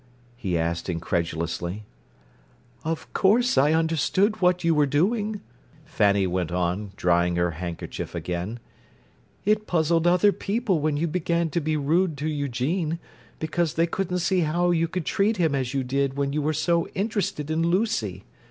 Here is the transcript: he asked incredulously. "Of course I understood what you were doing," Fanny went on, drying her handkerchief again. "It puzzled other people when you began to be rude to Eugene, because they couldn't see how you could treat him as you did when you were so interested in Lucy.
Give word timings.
he 0.35 0.57
asked 0.57 0.89
incredulously. 0.89 1.83
"Of 2.83 3.13
course 3.13 3.55
I 3.55 3.71
understood 3.73 4.41
what 4.41 4.63
you 4.63 4.73
were 4.73 4.87
doing," 4.87 5.41
Fanny 5.85 6.25
went 6.25 6.51
on, 6.51 6.89
drying 6.95 7.35
her 7.35 7.51
handkerchief 7.51 8.15
again. 8.15 8.59
"It 9.45 9.67
puzzled 9.67 10.07
other 10.07 10.31
people 10.31 10.79
when 10.79 10.97
you 10.97 11.05
began 11.05 11.51
to 11.51 11.61
be 11.61 11.77
rude 11.77 12.17
to 12.17 12.27
Eugene, 12.27 12.97
because 13.37 13.75
they 13.75 13.85
couldn't 13.85 14.17
see 14.25 14.39
how 14.39 14.71
you 14.71 14.87
could 14.87 15.05
treat 15.05 15.37
him 15.37 15.53
as 15.53 15.75
you 15.75 15.83
did 15.83 16.15
when 16.17 16.33
you 16.33 16.41
were 16.41 16.51
so 16.51 16.87
interested 16.95 17.51
in 17.51 17.61
Lucy. 17.61 18.23